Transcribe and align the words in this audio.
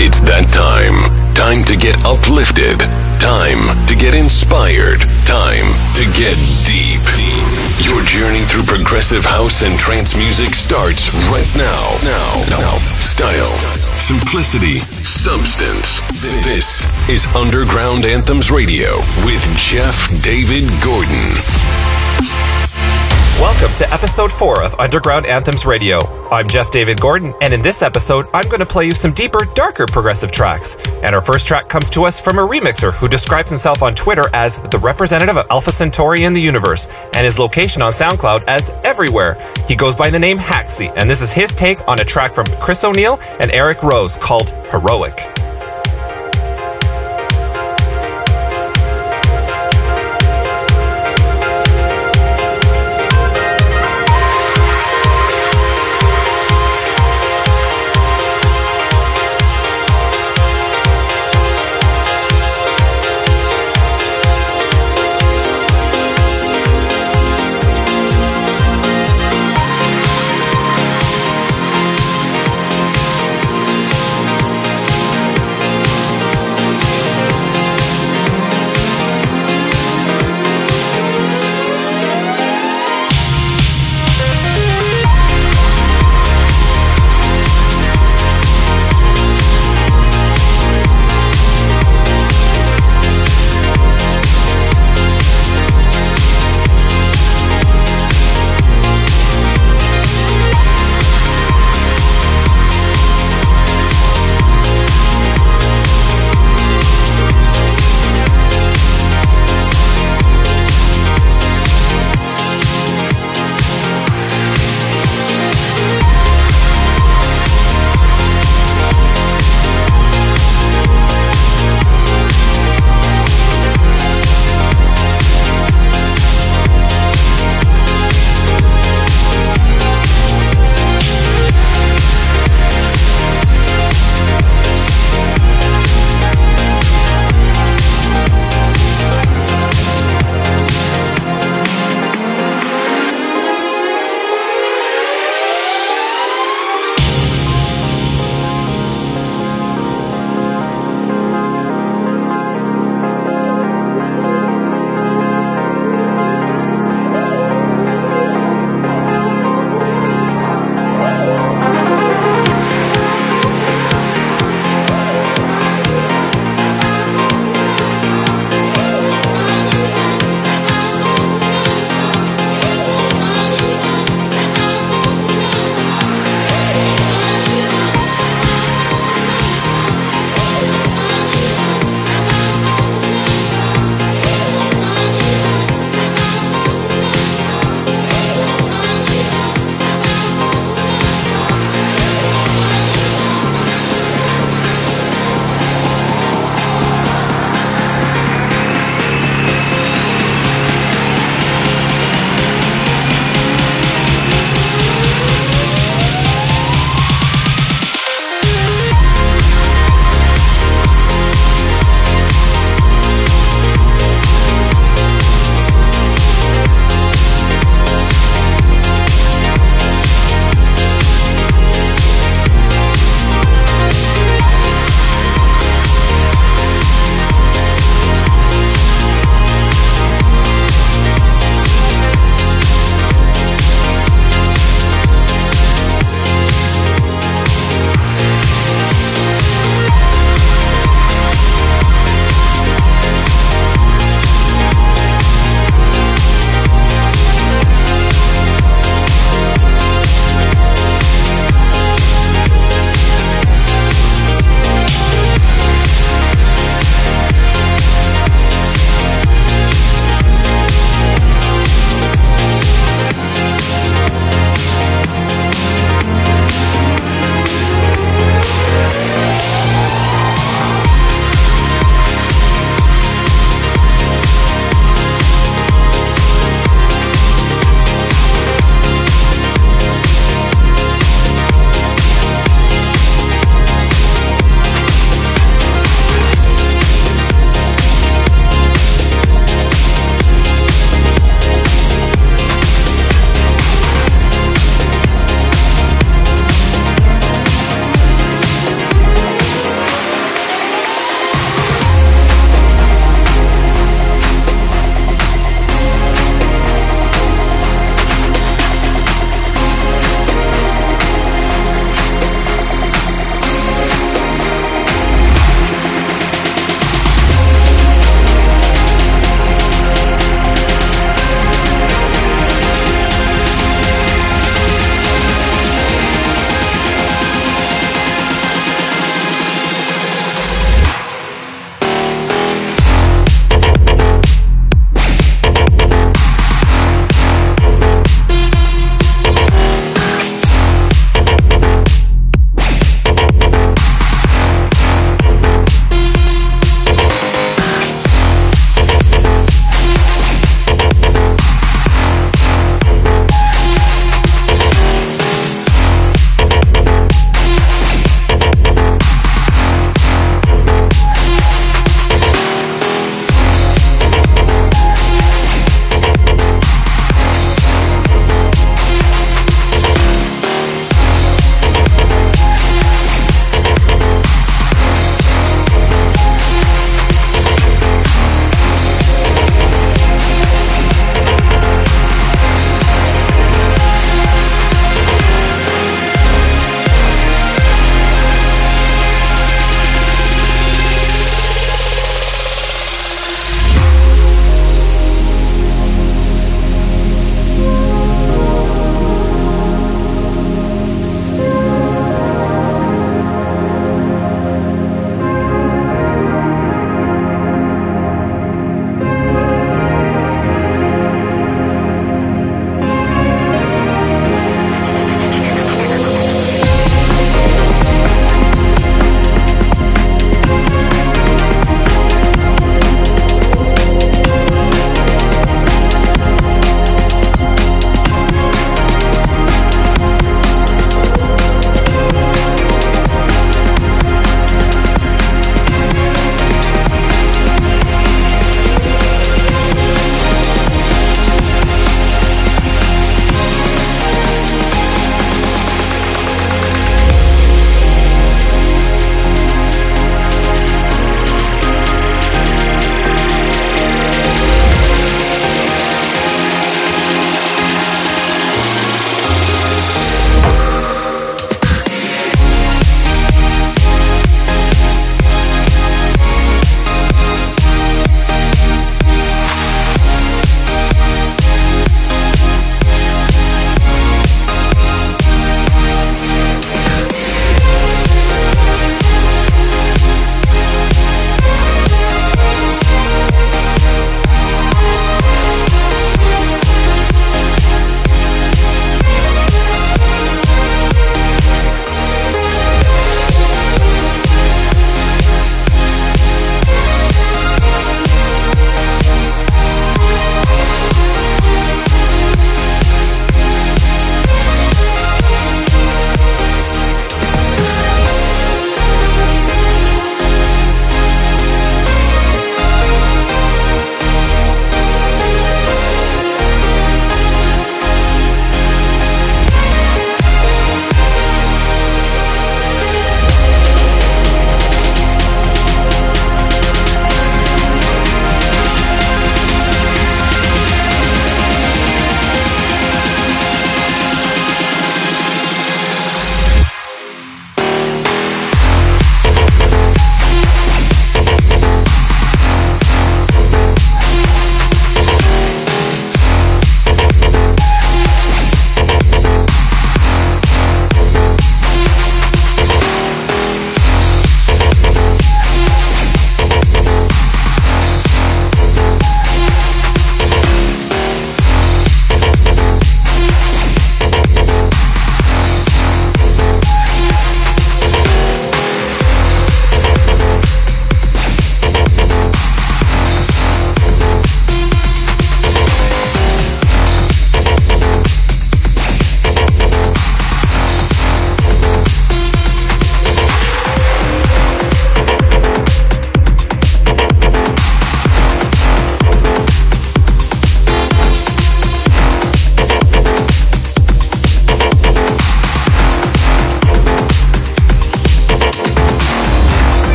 It's 0.00 0.16
that 0.24 0.48
time. 0.48 0.96
Time 1.36 1.60
to 1.68 1.76
get 1.76 1.92
uplifted. 2.08 2.80
Time 3.20 3.60
to 3.84 3.92
get 3.92 4.16
inspired. 4.16 5.04
Time 5.28 5.68
to 5.92 6.08
get 6.16 6.40
deep. 6.64 7.04
Your 7.84 8.00
journey 8.08 8.40
through 8.48 8.64
progressive 8.64 9.28
house 9.28 9.60
and 9.60 9.76
trance 9.76 10.16
music 10.16 10.56
starts 10.56 11.12
right 11.28 11.52
now. 11.52 11.84
Now. 12.00 12.32
Now. 12.48 12.80
Style. 12.96 13.44
Simplicity. 14.00 14.80
Substance. 15.04 16.00
This 16.48 16.88
is 17.12 17.28
Underground 17.36 18.08
Anthems 18.08 18.50
Radio 18.50 18.96
with 19.28 19.44
Jeff 19.60 20.08
David 20.24 20.64
Gordon. 20.80 21.99
Welcome 23.38 23.74
to 23.76 23.92
episode 23.92 24.30
4 24.30 24.62
of 24.62 24.74
Underground 24.78 25.24
Anthems 25.26 25.64
Radio. 25.64 26.00
I'm 26.28 26.48
Jeff 26.48 26.70
David 26.70 27.00
Gordon, 27.00 27.32
and 27.40 27.54
in 27.54 27.62
this 27.62 27.82
episode, 27.82 28.26
I'm 28.34 28.48
going 28.48 28.60
to 28.60 28.66
play 28.66 28.86
you 28.86 28.94
some 28.94 29.12
deeper, 29.12 29.46
darker 29.54 29.86
progressive 29.86 30.30
tracks. 30.30 30.76
And 31.02 31.14
our 31.14 31.22
first 31.22 31.46
track 31.46 31.68
comes 31.68 31.88
to 31.90 32.04
us 32.04 32.20
from 32.20 32.38
a 32.38 32.46
remixer 32.46 32.92
who 32.92 33.08
describes 33.08 33.50
himself 33.50 33.82
on 33.82 33.94
Twitter 33.94 34.28
as 34.34 34.58
the 34.70 34.78
representative 34.78 35.38
of 35.38 35.46
Alpha 35.50 35.72
Centauri 35.72 36.24
in 36.24 36.34
the 36.34 36.40
universe, 36.40 36.88
and 37.14 37.24
his 37.24 37.38
location 37.38 37.80
on 37.80 37.92
SoundCloud 37.92 38.44
as 38.46 38.70
Everywhere. 38.84 39.38
He 39.66 39.74
goes 39.74 39.96
by 39.96 40.10
the 40.10 40.18
name 40.18 40.36
Haxi, 40.38 40.92
and 40.94 41.08
this 41.08 41.22
is 41.22 41.32
his 41.32 41.54
take 41.54 41.86
on 41.88 42.00
a 42.00 42.04
track 42.04 42.34
from 42.34 42.46
Chris 42.60 42.84
O'Neill 42.84 43.18
and 43.38 43.50
Eric 43.52 43.82
Rose 43.82 44.16
called 44.16 44.50
Heroic. 44.70 45.49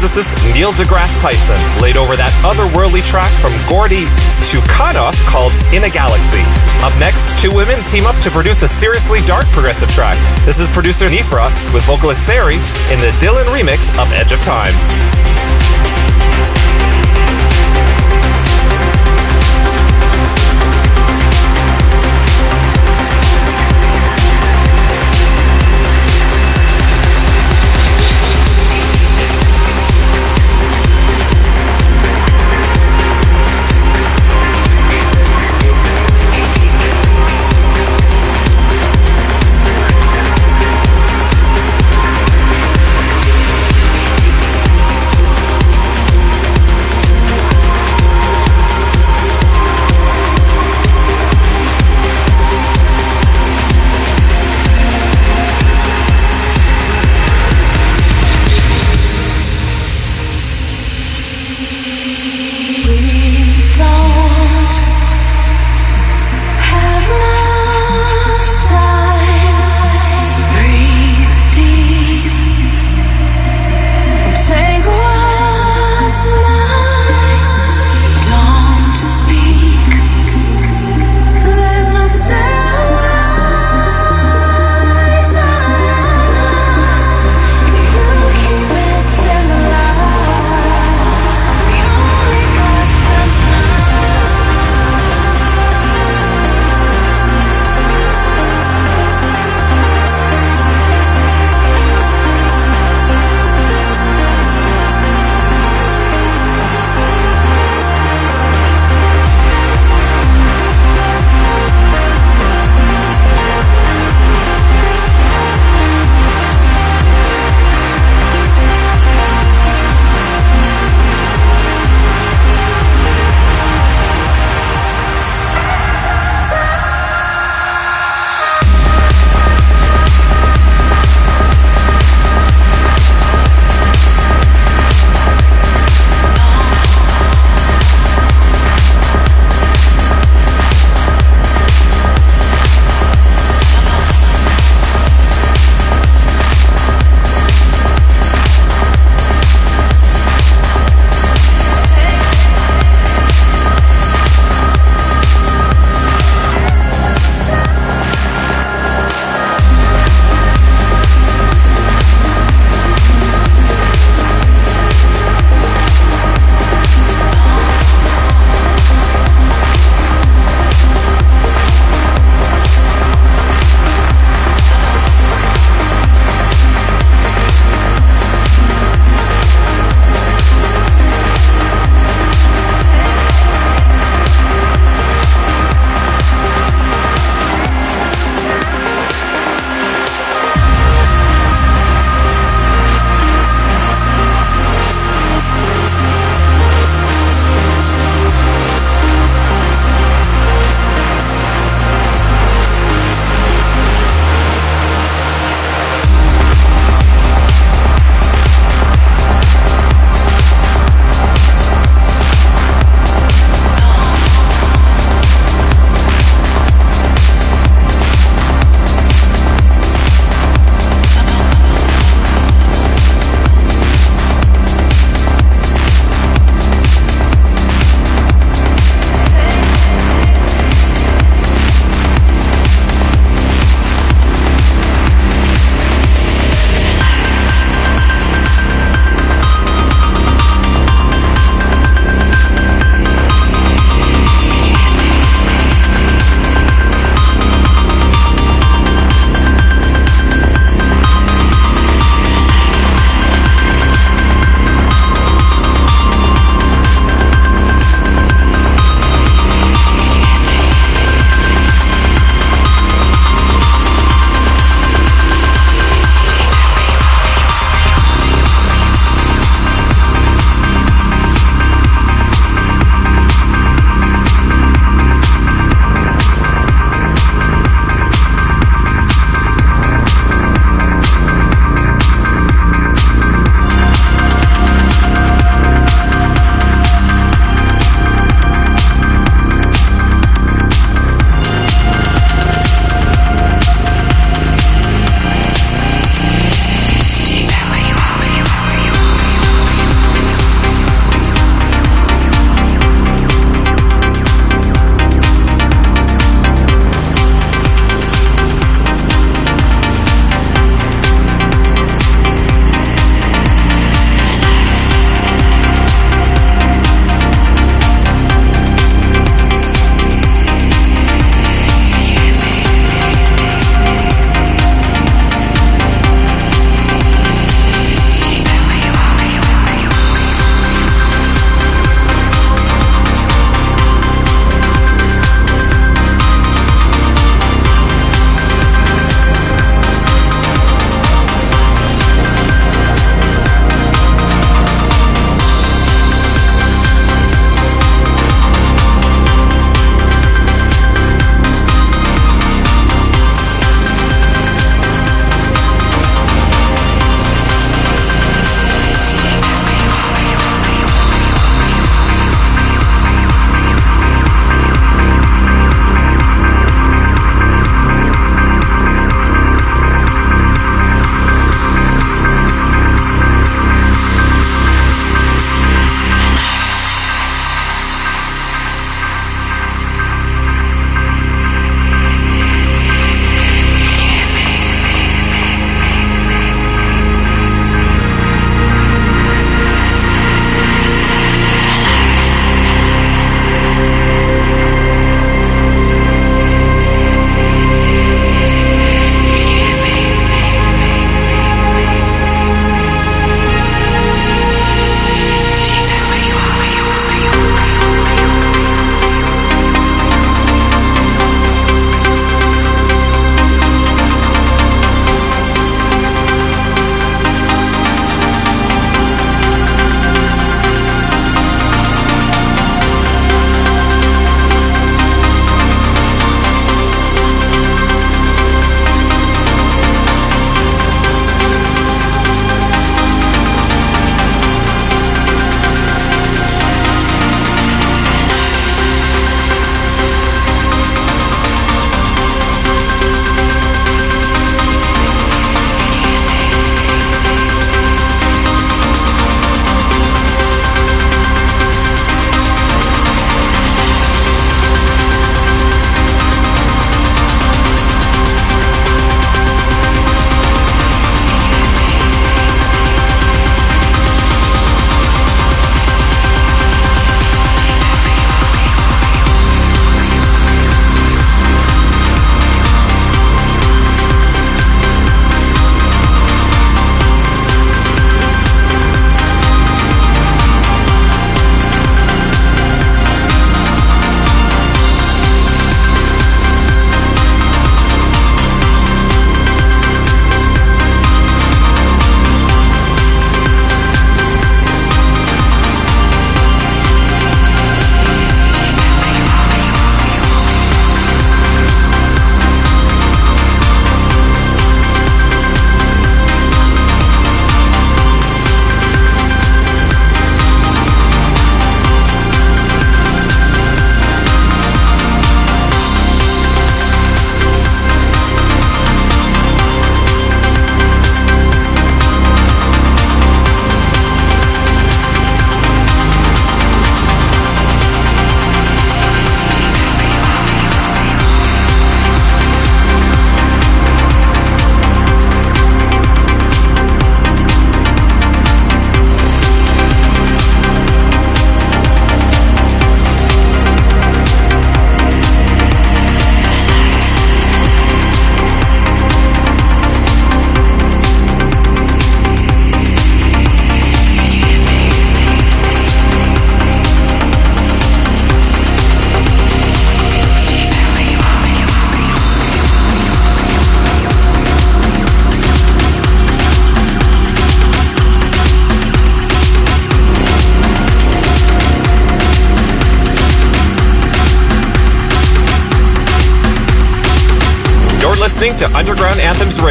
Astrophysicist 0.00 0.54
Neil 0.54 0.72
deGrasse 0.72 1.20
Tyson 1.20 1.56
laid 1.80 1.96
over 1.96 2.16
that 2.16 2.32
otherworldly 2.42 3.04
track 3.04 3.30
from 3.40 3.52
Gordy 3.68 4.06
Stukana 4.24 5.12
called 5.28 5.52
In 5.74 5.84
a 5.84 5.90
Galaxy. 5.90 6.40
Up 6.80 6.96
next, 6.98 7.38
two 7.40 7.52
women 7.52 7.82
team 7.84 8.06
up 8.06 8.16
to 8.22 8.30
produce 8.30 8.62
a 8.62 8.68
seriously 8.68 9.20
dark 9.22 9.46
progressive 9.48 9.90
track. 9.90 10.16
This 10.44 10.58
is 10.58 10.68
producer 10.68 11.08
Nifra 11.08 11.52
with 11.72 11.84
vocalist 11.84 12.26
Sari 12.26 12.56
in 12.90 13.00
the 13.00 13.12
Dylan 13.20 13.46
remix 13.46 13.90
of 14.00 14.10
Edge 14.12 14.32
of 14.32 14.42
Time. 14.42 15.19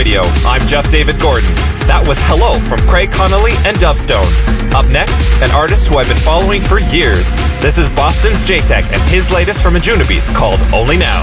Radio. 0.09 0.23
I'm 0.43 0.65
Jeff 0.65 0.89
David 0.89 1.21
Gordon. 1.21 1.53
That 1.85 2.01
was 2.01 2.17
Hello 2.23 2.57
from 2.65 2.81
Craig 2.89 3.11
Connelly 3.11 3.53
and 3.61 3.77
Dovestone. 3.77 4.25
Up 4.73 4.89
next, 4.89 5.21
an 5.45 5.51
artist 5.51 5.85
who 5.85 6.01
I've 6.01 6.07
been 6.07 6.17
following 6.17 6.65
for 6.65 6.79
years. 6.89 7.37
This 7.61 7.77
is 7.77 7.93
Boston's 7.93 8.41
Jaytech 8.41 8.89
and 8.89 9.01
his 9.13 9.29
latest 9.29 9.61
from 9.61 9.75
a 9.75 9.79
Anjunabeats 9.79 10.33
called 10.33 10.57
Only 10.73 10.97
Now. 10.97 11.21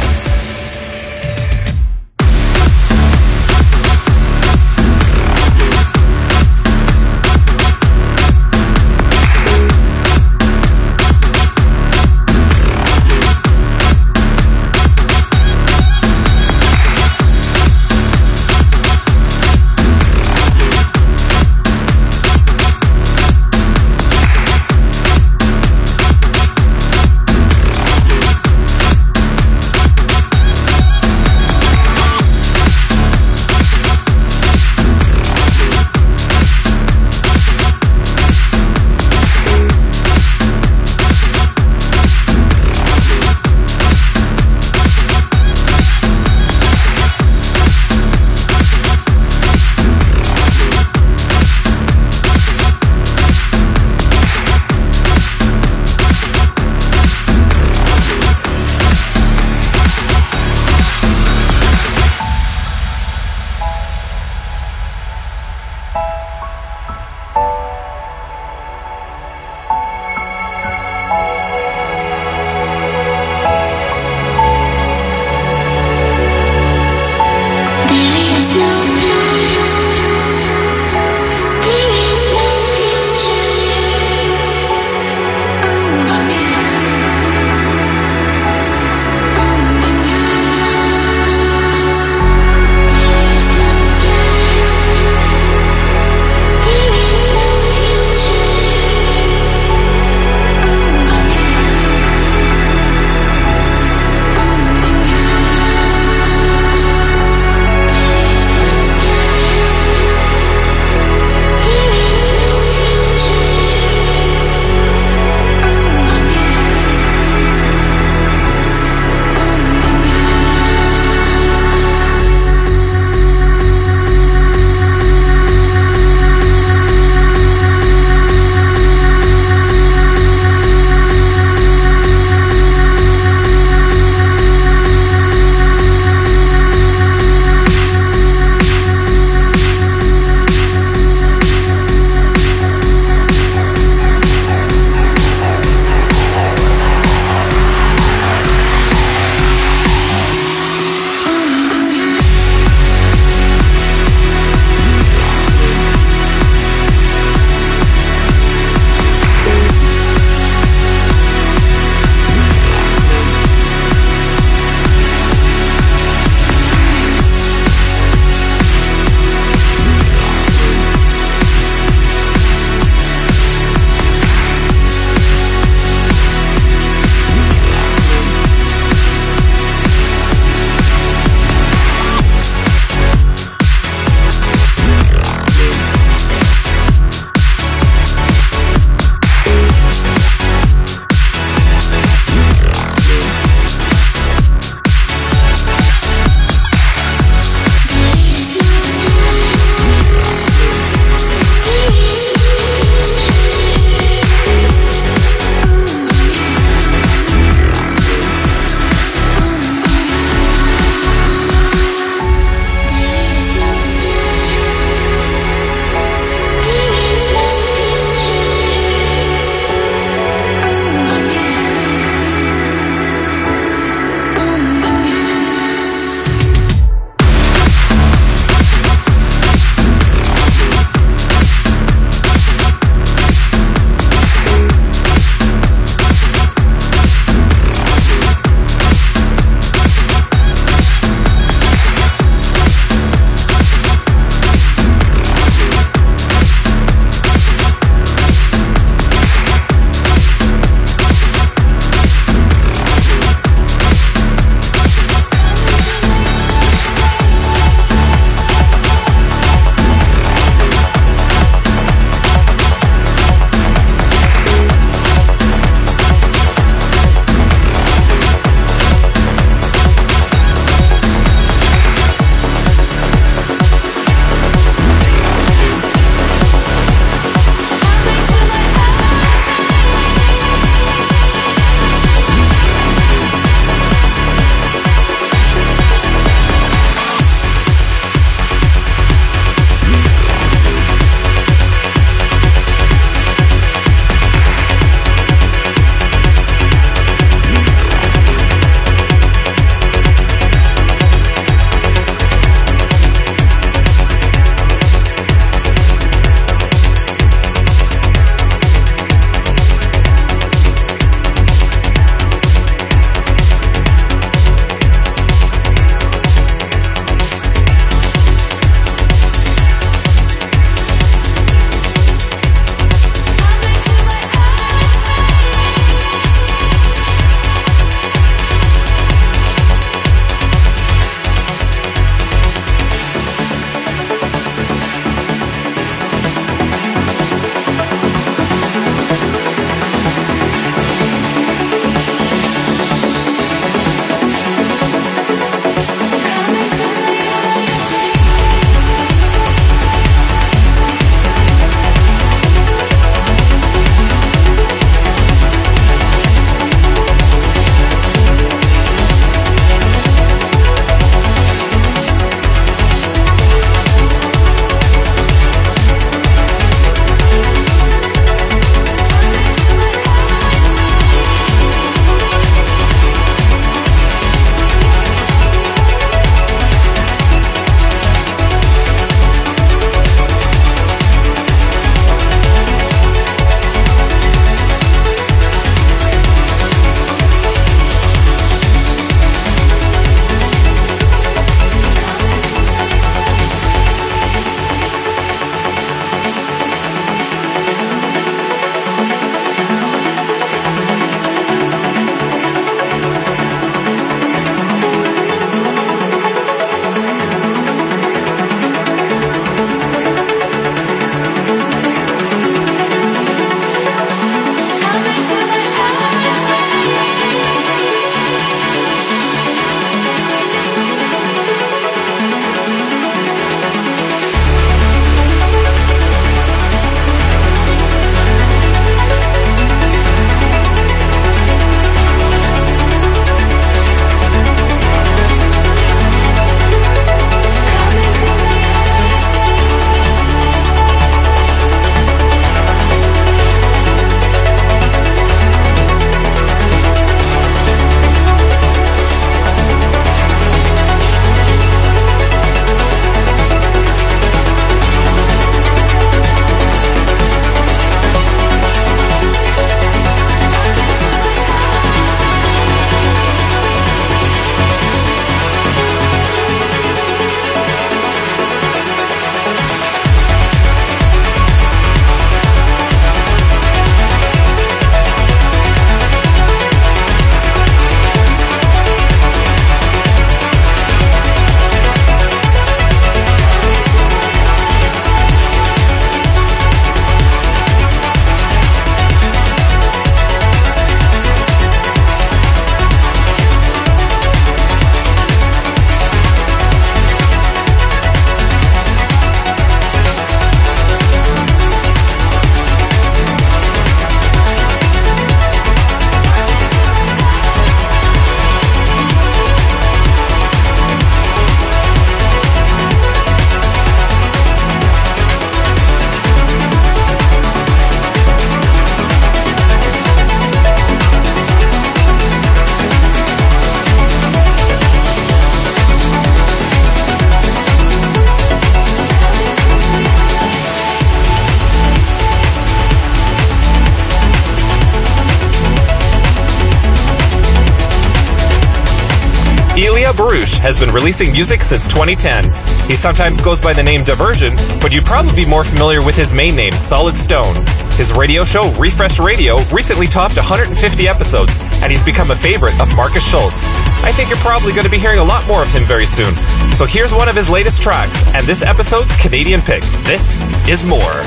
Has 540.66 540.76
been 540.76 540.90
releasing 540.90 541.30
music 541.30 541.62
since 541.62 541.86
2010. 541.86 542.42
He 542.90 542.96
sometimes 542.96 543.40
goes 543.40 543.60
by 543.60 543.72
the 543.72 543.84
name 543.84 544.02
Diversion, 544.02 544.56
but 544.80 544.92
you'd 544.92 545.04
probably 545.04 545.32
be 545.32 545.46
more 545.46 545.62
familiar 545.62 546.04
with 546.04 546.16
his 546.16 546.34
main 546.34 546.56
name, 546.56 546.72
Solid 546.72 547.16
Stone. 547.16 547.64
His 547.92 548.12
radio 548.12 548.42
show, 548.42 548.74
Refresh 548.74 549.20
Radio, 549.20 549.62
recently 549.70 550.08
topped 550.08 550.34
150 550.34 550.74
episodes, 551.06 551.60
and 551.82 551.92
he's 551.92 552.02
become 552.02 552.32
a 552.32 552.36
favorite 552.36 552.74
of 552.80 552.92
Markus 552.96 553.24
Schulz. 553.30 553.68
I 554.02 554.10
think 554.10 554.28
you're 554.28 554.38
probably 554.38 554.72
going 554.72 554.82
to 554.82 554.90
be 554.90 554.98
hearing 554.98 555.20
a 555.20 555.24
lot 555.24 555.46
more 555.46 555.62
of 555.62 555.70
him 555.70 555.84
very 555.84 556.04
soon. 556.04 556.34
So 556.72 556.84
here's 556.84 557.14
one 557.14 557.28
of 557.28 557.36
his 557.36 557.48
latest 557.48 557.80
tracks, 557.80 558.20
and 558.34 558.44
this 558.44 558.64
episode's 558.64 559.14
Canadian 559.22 559.62
pick. 559.62 559.84
This 560.02 560.42
is 560.68 560.84
More. 560.84 561.22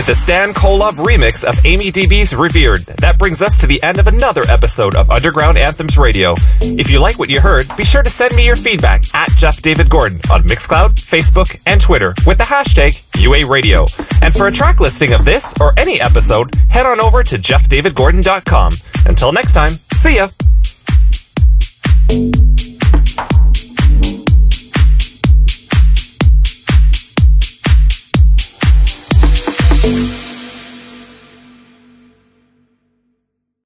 With 0.00 0.06
the 0.06 0.14
Stan 0.14 0.54
Kolev 0.54 0.94
remix 0.94 1.44
of 1.44 1.62
Amy 1.66 1.92
DB's 1.92 2.34
Revered. 2.34 2.86
That 3.02 3.18
brings 3.18 3.42
us 3.42 3.58
to 3.58 3.66
the 3.66 3.82
end 3.82 3.98
of 3.98 4.06
another 4.06 4.44
episode 4.44 4.94
of 4.94 5.10
Underground 5.10 5.58
Anthems 5.58 5.98
Radio. 5.98 6.36
If 6.62 6.90
you 6.90 7.00
like 7.00 7.18
what 7.18 7.28
you 7.28 7.38
heard, 7.38 7.66
be 7.76 7.84
sure 7.84 8.02
to 8.02 8.08
send 8.08 8.34
me 8.34 8.46
your 8.46 8.56
feedback 8.56 9.14
at 9.14 9.28
Jeff 9.36 9.60
David 9.60 9.90
Gordon 9.90 10.18
on 10.32 10.44
Mixcloud, 10.44 10.94
Facebook, 10.94 11.60
and 11.66 11.82
Twitter 11.82 12.14
with 12.24 12.38
the 12.38 12.44
hashtag 12.44 13.04
UA 13.22 13.46
Radio. 13.46 13.84
And 14.22 14.32
for 14.32 14.46
a 14.46 14.50
track 14.50 14.80
listing 14.80 15.12
of 15.12 15.26
this 15.26 15.52
or 15.60 15.78
any 15.78 16.00
episode, 16.00 16.54
head 16.70 16.86
on 16.86 16.98
over 16.98 17.22
to 17.22 17.36
jeffdavidgordon.com. 17.36 18.72
Until 19.04 19.32
next 19.32 19.52
time, 19.52 19.72
see 19.92 20.16
ya! 20.16 20.28